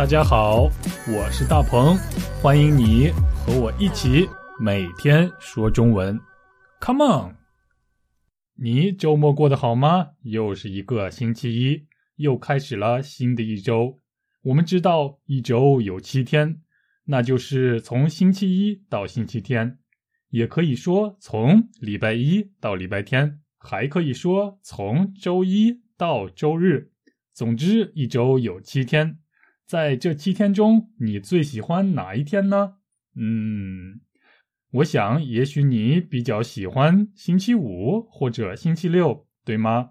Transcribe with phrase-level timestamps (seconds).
[0.00, 0.62] 大家好，
[1.14, 1.94] 我是大鹏，
[2.40, 4.26] 欢迎你和我一起
[4.58, 6.18] 每天说中文。
[6.80, 7.36] Come on！
[8.54, 10.12] 你周末过得好吗？
[10.22, 11.86] 又是一个星期一，
[12.16, 14.00] 又开始了新的一周。
[14.40, 16.62] 我们知道一周有七天，
[17.04, 19.78] 那就是从星期一到星期天，
[20.30, 26.90] 也可以说从礼拜一到礼拜天，还可以说从周一到周日。
[27.34, 29.18] 总之，一周有七天。
[29.70, 32.78] 在这七天中，你最喜欢哪一天呢？
[33.14, 34.00] 嗯，
[34.72, 39.90] 我想也许你比较喜欢星期五或者星期六，对吗？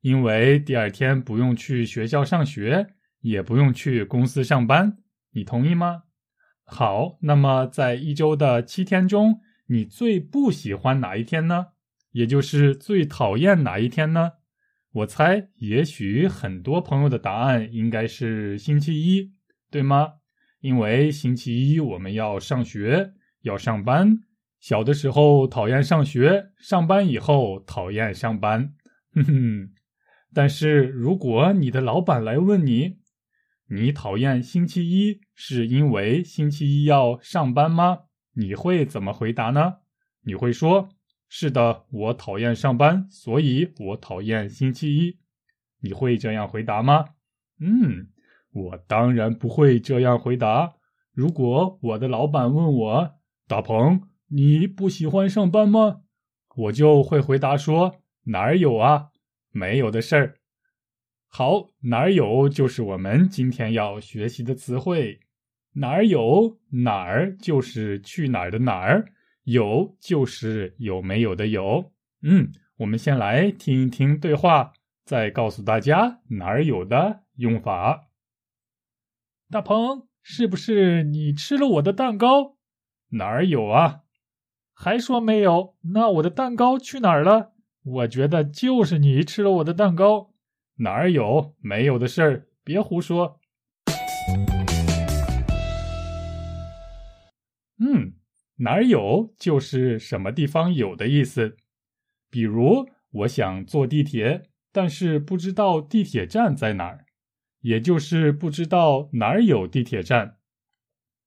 [0.00, 2.88] 因为第二天不用去学校上学，
[3.20, 4.98] 也不用去公司上班，
[5.30, 6.02] 你同意吗？
[6.64, 11.68] 好，那么在一周的七天中，你最不喜欢哪一天呢？
[12.10, 14.32] 也就是最讨厌哪一天呢？
[14.92, 19.32] 我猜，也许很多朋友的答案应该是星期一，
[19.70, 20.14] 对吗？
[20.60, 24.18] 因为星期一我们要上学，要上班。
[24.58, 28.74] 小的时候讨厌上学，上班以后讨厌上班。
[29.14, 29.70] 哼哼。
[30.34, 32.96] 但是如果你的老板来问你，
[33.70, 37.98] 你讨厌星期一是因为星期一要上班吗？
[38.34, 39.74] 你会怎么回答呢？
[40.24, 40.88] 你会说？
[41.28, 45.18] 是的，我讨厌上班，所以我讨厌星期一。
[45.80, 47.04] 你会这样回答吗？
[47.60, 48.08] 嗯，
[48.50, 50.76] 我当然不会这样回答。
[51.12, 53.14] 如果我的老板问我
[53.46, 56.00] ：“大鹏，你不喜欢上班吗？”
[56.56, 59.10] 我就会回答说：“哪儿有啊，
[59.50, 60.36] 没有的事儿。”
[61.28, 65.20] 好，哪儿有就是我们今天要学习的词汇。
[65.74, 69.12] 哪儿有哪儿就是去哪儿的哪儿。
[69.50, 71.90] 有就是有没有的有，
[72.20, 74.74] 嗯，我们先来听一听对话，
[75.06, 78.10] 再告诉大家哪儿有的用法。
[79.50, 82.58] 大鹏，是不是你吃了我的蛋糕？
[83.12, 84.02] 哪儿有啊？
[84.74, 85.76] 还说没有？
[85.94, 87.52] 那我的蛋糕去哪儿了？
[87.82, 90.34] 我觉得就是你吃了我的蛋糕。
[90.80, 91.54] 哪儿有？
[91.62, 93.40] 没有的事儿，别胡说。
[97.78, 98.17] 嗯。
[98.58, 101.56] 哪儿有就是什么地方有的意思。
[102.30, 107.06] 比如，我想坐地铁，但是不知道地铁站在哪儿，
[107.60, 110.36] 也就是不知道哪儿有地铁站。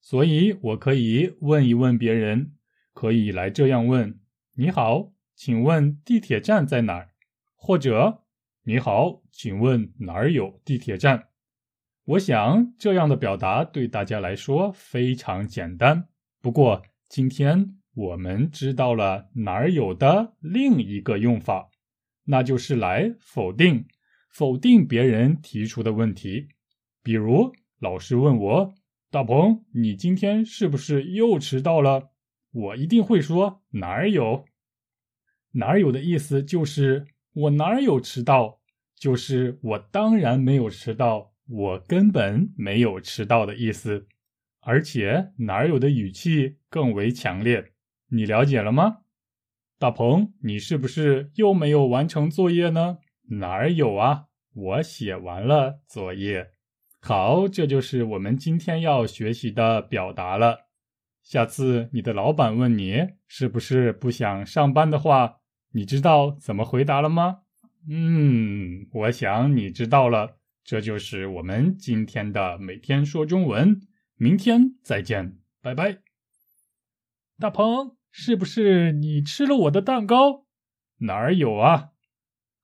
[0.00, 2.52] 所以，我可以问一问别人，
[2.92, 4.20] 可以来这样问
[4.56, 7.10] ：“你好，请问地铁站在哪儿？”
[7.54, 8.24] 或者
[8.64, 11.28] “你好，请问哪儿有地铁站？”
[12.06, 16.08] 我想这样的表达对大家来说非常简单。
[16.40, 21.70] 不过，今天我们知道了哪儿有的另一个用法，
[22.24, 23.86] 那就是来否定
[24.30, 26.48] 否定别人提出的问题。
[27.02, 28.74] 比如老师问我
[29.10, 32.10] ：“大鹏，你今天是不是又迟到了？”
[32.52, 34.44] 我一定会说：“哪儿有？
[35.52, 38.60] 哪儿有的意思就是我哪儿有迟到，
[38.94, 44.06] 就是我当然没有迟到，我根本没有迟到的意思。”
[44.60, 47.72] 而且哪儿有的语气更为强烈，
[48.08, 48.98] 你了解了吗？
[49.78, 52.98] 大鹏，你是不是又没有完成作业呢？
[53.30, 54.24] 哪儿有啊？
[54.54, 56.50] 我写完了作业。
[57.00, 60.66] 好，这就是我们今天要学习的表达了。
[61.22, 65.36] 下次你的老板问你是不是不想上班的话，
[65.72, 67.42] 你知道怎么回答了吗？
[67.88, 70.38] 嗯，我想你知道了。
[70.64, 73.80] 这就是我们今天的每天说中文。
[74.16, 76.07] 明天再见，拜拜。
[77.40, 80.44] 大鹏，是不是你吃了我的蛋糕？
[81.02, 81.90] 哪儿有啊？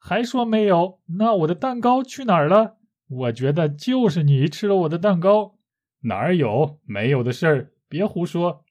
[0.00, 0.98] 还说没有？
[1.16, 2.78] 那我的蛋糕去哪儿了？
[3.08, 5.54] 我觉得就是你吃了我的蛋糕。
[6.00, 6.80] 哪儿有？
[6.84, 8.63] 没有的事儿，别胡说。